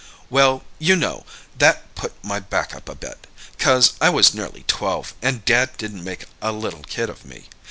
"Well, 0.31 0.63
you 0.79 0.95
know, 0.95 1.27
that 1.59 1.93
put 1.93 2.13
my 2.23 2.39
back 2.39 2.73
up 2.75 2.89
a 2.89 2.95
bit—'cause 2.95 3.93
I 4.01 4.09
was 4.09 4.33
nearly 4.33 4.63
twelve, 4.67 5.13
and 5.21 5.45
Dad 5.45 5.77
didn't 5.77 6.03
make 6.03 6.25
a 6.41 6.51
little 6.51 6.81
kid 6.81 7.07
of 7.07 7.23
me. 7.23 7.45